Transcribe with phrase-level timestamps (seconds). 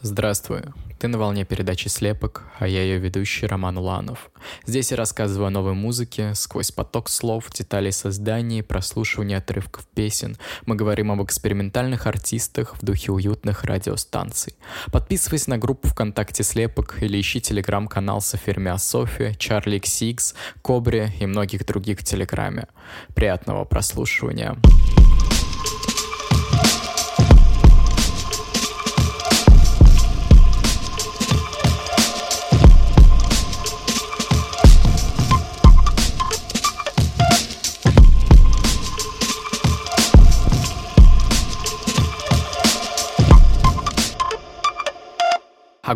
[0.00, 0.60] Здравствуй.
[1.00, 4.30] Ты на волне передачи «Слепок», а я ее ведущий Роман Уланов.
[4.64, 10.36] Здесь я рассказываю о новой музыке, сквозь поток слов, деталей создания, прослушивания отрывков песен.
[10.66, 14.54] Мы говорим об экспериментальных артистах в духе уютных радиостанций.
[14.92, 21.66] Подписывайся на группу ВКонтакте «Слепок» или ищи телеграм-канал Софермия София, Чарли Ксикс, Кобре и многих
[21.66, 22.68] других в Телеграме.
[23.14, 24.56] Приятного прослушивания.
[24.96, 24.97] А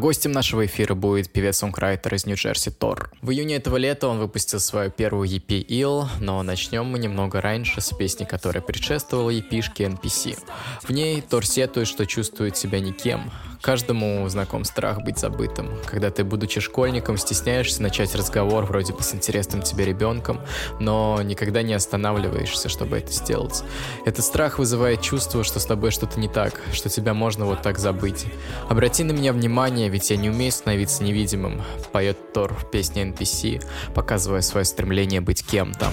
[0.00, 3.12] гостем нашего эфира будет певец-сongwriter из Нью-Джерси Тор.
[3.22, 7.80] В июне этого лета он выпустил свою первую EP Ill, но начнем мы немного раньше
[7.80, 10.38] с песни, которая предшествовала EP-шке NPC.
[10.82, 16.24] В ней Тор сетует, что чувствует себя никем, Каждому знаком страх быть забытым, когда ты,
[16.24, 20.40] будучи школьником, стесняешься начать разговор вроде бы с интересным тебе ребенком,
[20.78, 23.62] но никогда не останавливаешься, чтобы это сделать.
[24.06, 27.78] Этот страх вызывает чувство, что с тобой что-то не так, что тебя можно вот так
[27.78, 28.24] забыть.
[28.70, 33.62] Обрати на меня внимание, ведь я не умею становиться невидимым, поет Тор в песне NPC,
[33.94, 35.90] показывая свое стремление быть кем-то.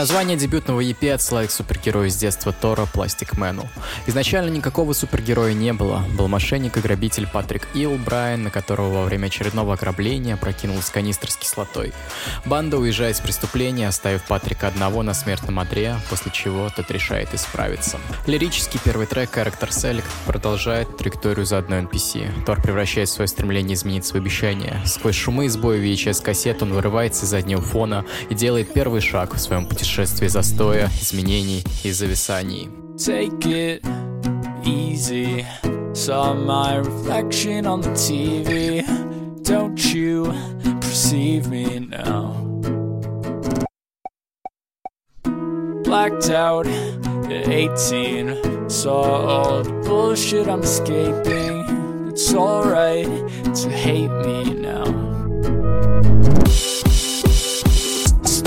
[0.00, 3.68] Название дебютного EP отсылает к супергерою из детства Тора Пластик Мэну.
[4.06, 6.02] Изначально никакого супергероя не было.
[6.16, 11.30] Был мошенник и грабитель Патрик Ил Брайан, на которого во время очередного ограбления прокинулась канистр
[11.30, 11.92] с кислотой.
[12.46, 17.98] Банда уезжает с преступления, оставив Патрика одного на смертном одре, после чего тот решает исправиться.
[18.26, 22.46] Лирический первый трек Character Select продолжает траекторию за одной NPC.
[22.46, 24.80] Тор превращает свое стремление изменить свои обещания.
[24.86, 29.38] Сквозь шумы и сбои VHS-кассет он вырывается из заднего фона и делает первый шаг в
[29.38, 32.69] своем пути путешествие застоя, изменений и зависаний.
[32.97, 33.81] Take it
[34.63, 35.45] easy.
[35.93, 38.83] Saw my reflection on the TV.
[39.43, 40.33] Don't you
[40.81, 42.33] perceive me now?
[45.83, 48.69] Blacked out at 18.
[48.69, 52.09] Saw all the bullshit I'm escaping.
[52.09, 54.53] It's alright to hate me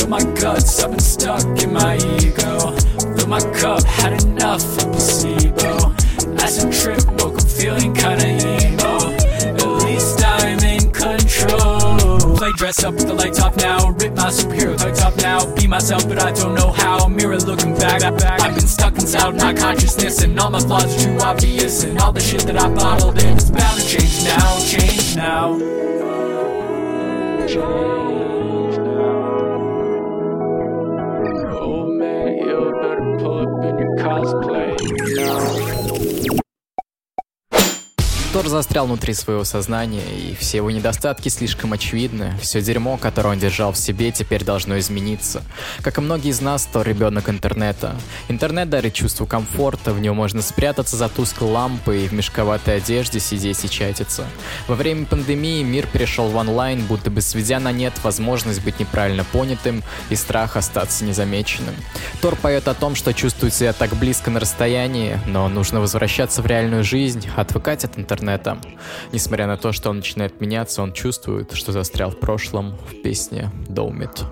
[0.04, 0.10] now.
[0.10, 2.72] my guts, I've been stuck in my ego.
[3.16, 5.94] Fill my cup, had enough of placebo.
[6.38, 9.14] Acid trip, woke up feeling kinda emo.
[9.46, 12.38] At least I'm in control.
[12.38, 13.90] Play dress up with the lights off now.
[13.90, 15.46] Rip my superhero tights off now.
[15.56, 17.08] Be myself, but I don't know how.
[17.08, 18.42] Mirror looking back, back.
[18.42, 21.84] I've been stuck inside my consciousness, and all my flaws are too obvious.
[21.84, 24.60] And all the shit that I bottled in is bound to change now.
[24.60, 25.60] Change now.
[27.48, 28.23] Change.
[38.34, 42.34] Тор застрял внутри своего сознания, и все его недостатки слишком очевидны.
[42.42, 45.44] Все дерьмо, которое он держал в себе, теперь должно измениться.
[45.84, 47.96] Как и многие из нас, Тор ребенок интернета.
[48.30, 53.20] Интернет дарит чувство комфорта, в него можно спрятаться за тусклой лампой и в мешковатой одежде
[53.20, 54.26] сидеть и чатиться.
[54.68, 59.26] Во время пандемии мир перешел в онлайн, будто бы сведя на нет возможность быть неправильно
[59.26, 61.76] понятым и страх остаться незамеченным.
[62.20, 66.48] Тор поет о том, что чувствует себя так близко на расстоянии, но нужно возвращаться в
[66.48, 68.58] реальную жизнь, отвыкать от интернета интернета.
[69.12, 73.52] Несмотря на то, что он начинает меняться, он чувствует, что застрял в прошлом в песне
[73.68, 74.26] Доумит.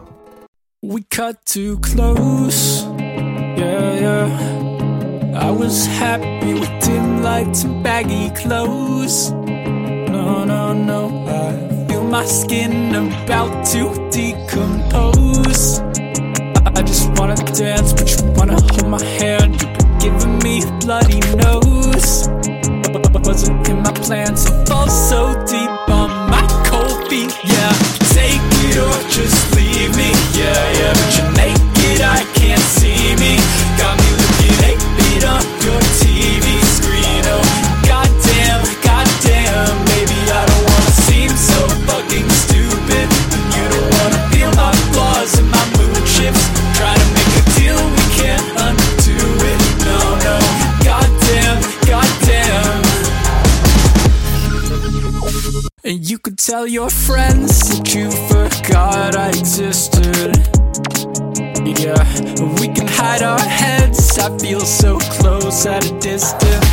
[0.84, 2.86] We cut too close,
[3.56, 4.30] yeah, yeah.
[5.36, 9.32] I was happy with dim lights and baggy clothes.
[10.10, 15.82] No, no, no, I feel my skin about to decompose.
[16.66, 19.21] I just wanna dance, but you wanna hold my hand.
[24.12, 24.51] Plans
[56.52, 60.36] tell your friends that you forgot I existed.
[61.80, 62.04] Yeah,
[62.60, 64.20] we can hide our heads.
[64.20, 66.68] I feel so close at a distance.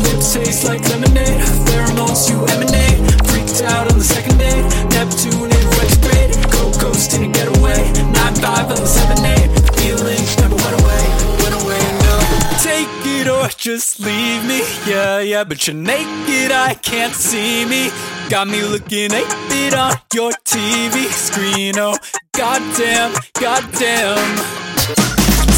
[0.00, 3.04] Lips taste like lemonade, pheromones you emanate.
[3.28, 4.64] Freaked out on the second date,
[4.96, 6.32] Neptune in retrograde.
[6.50, 7.61] Go ghost in a getaway,
[14.86, 15.44] yeah, yeah.
[15.44, 17.90] But you're naked, I can't see me.
[18.28, 21.96] Got me looking 8-bit on your TV screen, oh
[22.32, 24.16] goddamn, goddamn.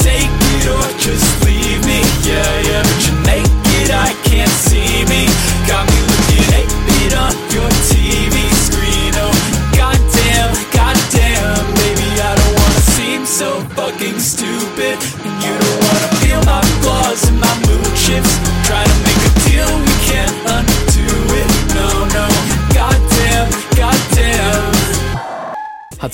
[0.03, 2.83] Take it or just leave me, yeah, yeah.
[2.83, 5.29] But you're naked, I can't see me.
[5.69, 7.74] Got me looking 8-bit on your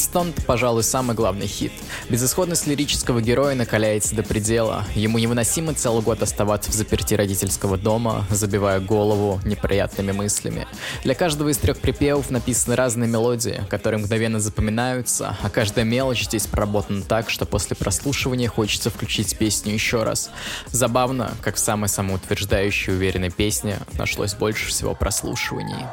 [0.01, 1.73] Hudstone— пожалуй, самый главный хит.
[2.09, 4.85] Безысходность лирического героя накаляется до предела.
[4.95, 10.67] Ему невыносимо целый год оставаться в заперти родительского дома, забивая голову неприятными мыслями.
[11.05, 16.47] Для каждого из трех припевов написаны разные мелодии, которые мгновенно запоминаются, а каждая мелочь здесь
[16.47, 20.31] проработана так, что после прослушивания хочется включить песню еще раз.
[20.71, 25.87] Забавно, как в самой самоутверждающей уверенной песне нашлось больше всего прослушиваний.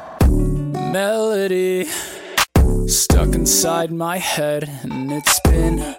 [0.92, 1.86] melody
[2.86, 5.94] stuck inside my head, and it's been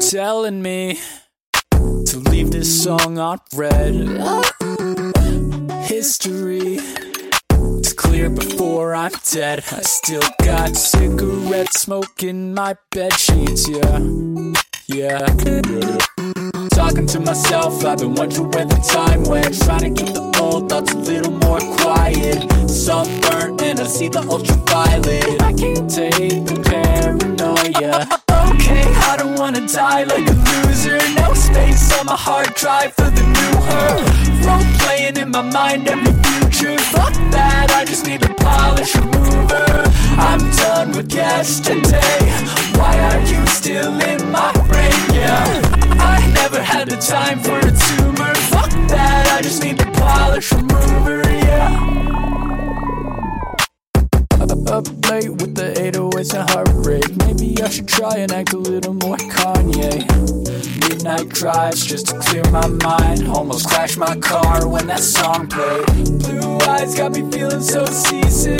[0.00, 0.98] telling me
[1.80, 3.94] to leave this song on red.
[5.84, 6.78] History
[7.80, 9.64] is clear before I'm dead.
[9.70, 13.98] I still got cigarette smoke in my bed sheets, yeah,
[14.86, 15.26] yeah.
[16.70, 19.60] Talking to myself, I've been wondering where the time went.
[19.62, 22.50] Trying to keep the old thoughts a little more quiet.
[22.68, 25.42] Sunburnt and I see the ultraviolet.
[25.42, 28.06] I can't take the paranoia.
[28.54, 30.98] Okay, I don't wanna die like a loser.
[31.20, 34.16] No space on my hard drive for the new her.
[34.46, 36.78] Role playing in my mind every future.
[36.92, 39.66] Fuck that, I just need a polish remover.
[40.18, 42.18] I'm done with yesterday.
[42.78, 45.00] Why are you still in my brain?
[45.12, 45.76] Yeah.
[45.98, 48.34] I never had the time for a tumor.
[48.52, 49.85] Fuck that, I just need
[50.16, 51.92] polish remover, yeah.
[54.68, 57.04] Up late with the 808s and heartbreak.
[57.24, 60.45] Maybe I should try and act a little more Kanye.
[61.06, 63.28] Midnight drives just to clear my mind.
[63.28, 65.86] Almost crashed my car when that song played.
[66.18, 68.58] Blue eyes got me feeling so seasick.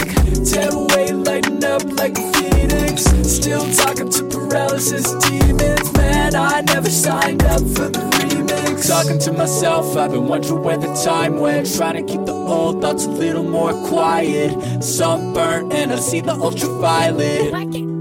[0.52, 3.02] Dead weight lighting up like a phoenix.
[3.28, 5.92] Still talking to paralysis demons.
[5.94, 8.86] Man, I never signed up for the remix.
[8.86, 11.74] Talking to myself, I've been wondering where the time went.
[11.74, 14.84] Trying to keep the old thoughts a little more quiet.
[14.84, 17.95] Sunburnt and I see the ultraviolet.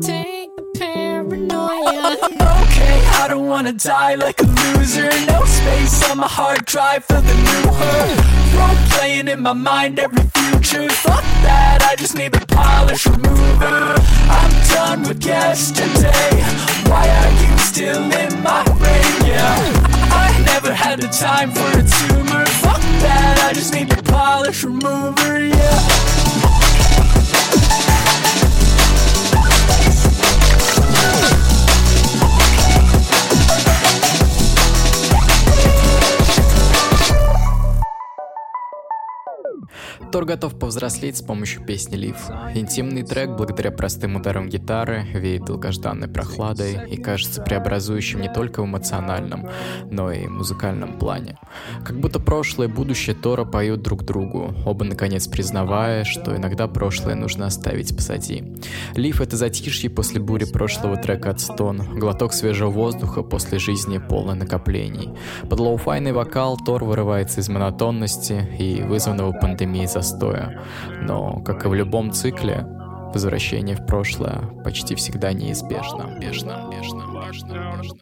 [3.25, 5.10] I don't wanna die like a loser.
[5.25, 8.56] No space on my hard drive for the new her.
[8.56, 10.88] Role playing in my mind every future.
[10.89, 13.95] Fuck that, I just need the polish remover.
[14.30, 16.38] I'm done with yesterday.
[16.86, 19.16] Why are you still in my brain?
[19.25, 19.57] Yeah,
[20.13, 22.45] I never had the time for a tumor.
[22.62, 25.39] Fuck that, I just need the polish remover.
[25.39, 26.25] Yeah.
[40.11, 42.30] Тор готов повзрослеть с помощью песни Лив.
[42.54, 48.66] Интимный трек, благодаря простым ударам гитары, веет долгожданной прохладой и кажется преобразующим не только в
[48.66, 49.49] эмоциональном,
[49.90, 51.37] но и музыкальном плане.
[51.83, 57.16] Как будто прошлое и будущее Тора поют друг другу, оба наконец признавая, что иногда прошлое
[57.16, 58.44] нужно оставить позади.
[58.95, 64.35] Лив— это затишье после бури прошлого трека от Стон, глоток свежего воздуха после жизни полной
[64.35, 65.09] накоплений.
[65.49, 70.61] Под лоуфайный вокал Тор вырывается из монотонности и вызванного пандемией застоя.
[71.01, 72.65] Но, как и в любом цикле,
[73.13, 76.18] возвращение в прошлое почти всегда неизбежно.
[76.19, 77.95] Бежно, бежно, бежно, бежно.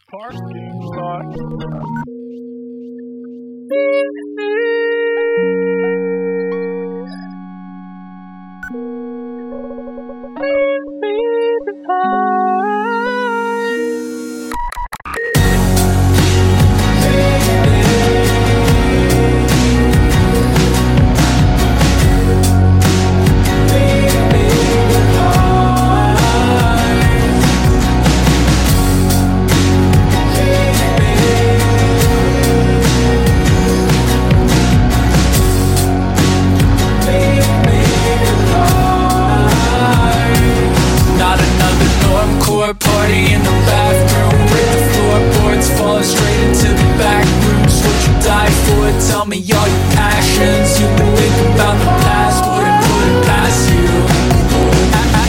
[42.64, 47.64] floor, party in the bathroom With the floorboards falling straight into the back room.
[47.64, 50.80] What you die for, tell me all your passions.
[50.80, 53.88] You can think about the past, wouldn't put it past you.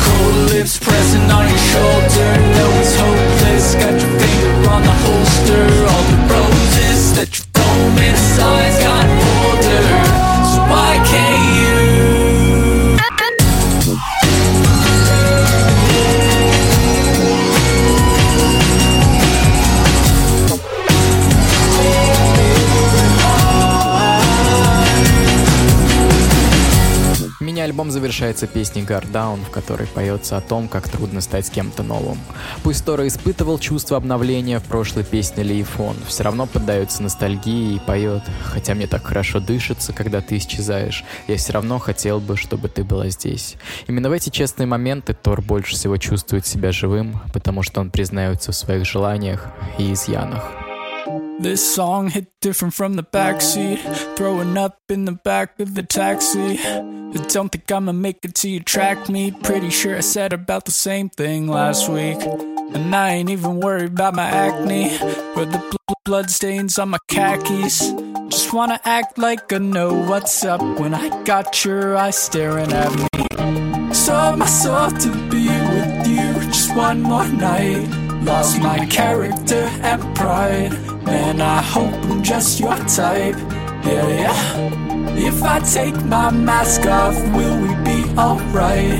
[0.06, 2.30] Cold lips pressing on your shoulder.
[2.54, 5.62] No, it's hopeless, got your finger on the holster.
[5.90, 7.43] All the roses that you
[27.94, 32.18] завершается песней «Guard Down», в которой поется о том, как трудно стать кем-то новым.
[32.64, 38.22] Пусть Тора испытывал чувство обновления в прошлой песне Лейфон, все равно поддается ностальгии и поет
[38.42, 42.82] «Хотя мне так хорошо дышится, когда ты исчезаешь, я все равно хотел бы, чтобы ты
[42.82, 43.54] была здесь».
[43.86, 48.50] Именно в эти честные моменты Тор больше всего чувствует себя живым, потому что он признается
[48.50, 49.46] в своих желаниях
[49.78, 50.63] и изъянах.
[51.40, 53.78] This song hit different from the backseat.
[54.16, 56.58] Throwing up in the back of the taxi.
[56.58, 59.30] I don't think I'ma make it till you track me.
[59.30, 62.18] Pretty sure I said about the same thing last week.
[62.22, 64.94] And I ain't even worried about my acne
[65.36, 67.92] or the bl- blood stains on my khakis.
[68.28, 72.94] Just wanna act like I know what's up when I got your eyes staring at
[72.94, 73.92] me.
[73.92, 78.03] Sold my soul to be with you just one more night.
[78.24, 80.72] Lost my character and pride.
[81.04, 83.36] Man, I hope I'm just your type.
[83.84, 85.14] Yeah, yeah.
[85.16, 88.98] If I take my mask off, will we be alright?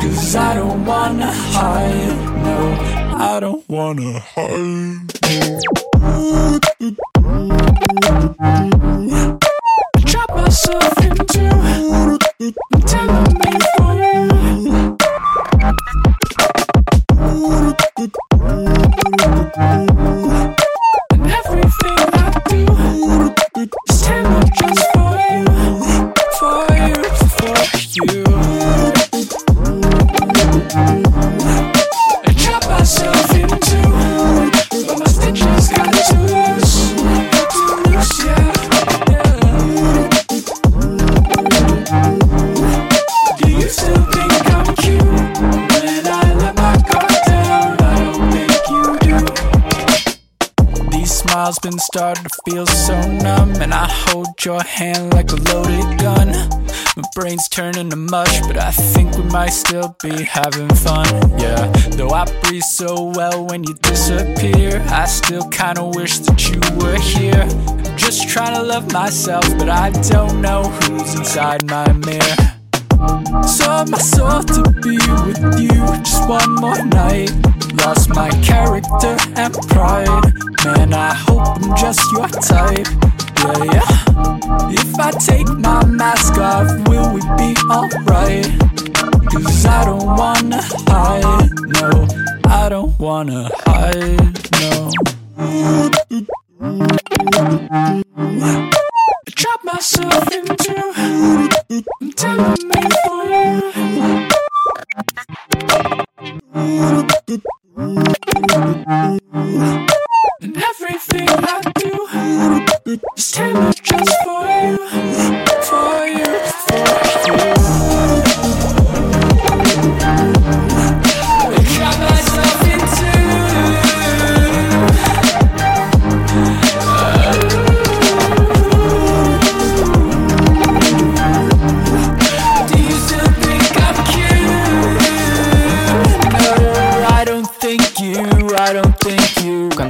[0.00, 2.16] Cause I don't wanna hide.
[2.44, 2.76] No,
[3.16, 5.10] I don't wanna hide.
[10.18, 11.15] I myself into
[51.76, 56.28] been starting to feel so numb, and I hold your hand like a loaded gun.
[56.96, 61.06] My brain's turning to mush, but I think we might still be having fun.
[61.38, 61.66] Yeah,
[61.98, 66.98] though I breathe so well when you disappear, I still kinda wish that you were
[66.98, 67.42] here.
[67.42, 72.36] I'm just trying to love myself, but I don't know who's inside my mirror.
[73.46, 77.30] Sold my soul to be with you just one more night.
[77.84, 80.34] Lost my character and pride.
[80.64, 82.86] Man, I hope I'm just your type.
[83.38, 84.06] Yeah, yeah.
[84.70, 88.46] If I take my mask off, will we be alright?
[89.30, 91.50] Cause I don't wanna hide.
[91.80, 92.06] No,
[92.44, 94.36] I don't wanna hide.
[97.80, 98.02] No.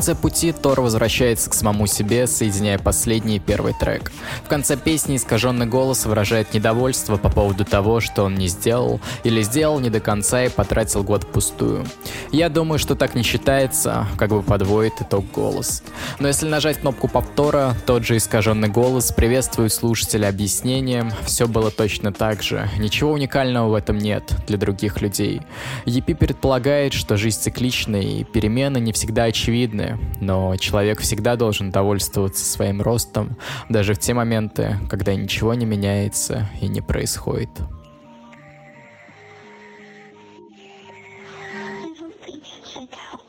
[0.07, 4.13] Конце пути Тор возвращается к самому себе, соединяя последний и первый трек.
[4.45, 9.43] В конце песни искаженный голос выражает недовольство по поводу того, что он не сделал, или
[9.43, 11.85] сделал не до конца и потратил год впустую.
[12.31, 15.83] Я думаю, что так не считается, как бы подводит итог голос.
[16.21, 22.13] Но если нажать кнопку повтора, тот же искаженный голос приветствует слушателя объяснением, все было точно
[22.13, 25.41] так же, ничего уникального в этом нет для других людей.
[25.85, 32.45] Епи предполагает, что жизнь циклична и перемены не всегда очевидны, но человек всегда должен довольствоваться
[32.45, 33.37] своим ростом,
[33.69, 37.50] даже в те моменты, когда ничего не меняется и не происходит.
[42.76, 43.25] Check out.